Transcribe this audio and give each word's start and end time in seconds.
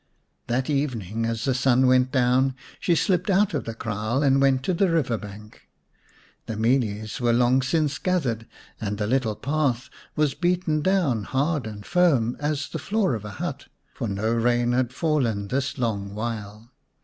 That 0.47 0.67
evening 0.67 1.27
as 1.27 1.45
the 1.45 1.53
sun 1.53 1.85
went 1.85 2.11
down 2.11 2.55
she 2.79 2.95
slipped 2.95 3.29
out 3.29 3.53
of 3.53 3.65
the 3.65 3.75
kraal 3.75 4.23
and 4.23 4.41
went 4.41 4.63
to 4.63 4.73
the 4.73 4.89
river 4.89 5.15
bank. 5.15 5.67
The 6.47 6.55
mealies 6.57 7.21
were 7.21 7.31
long 7.31 7.61
since 7.61 7.99
gathered, 7.99 8.47
and 8.79 8.97
the 8.97 9.05
little 9.05 9.35
path 9.35 9.91
was 10.15 10.33
beaten 10.33 10.81
down 10.81 11.25
hard 11.25 11.67
and 11.67 11.85
firm 11.85 12.35
as 12.39 12.67
the 12.69 12.79
floor 12.79 13.13
of 13.13 13.25
a 13.25 13.29
hut, 13.37 13.67
for 13.93 14.07
no 14.07 14.33
rain 14.33 14.71
had 14.71 14.91
fallen 14.91 15.49
this 15.49 15.77
long 15.77 16.15
while. 16.15 16.71